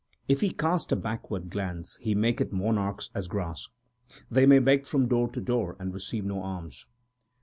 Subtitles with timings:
[0.27, 3.67] If He cast a backward glance, He maketh monarchs as grass;
[4.09, 6.87] l They may beg from door to door and receive no alms.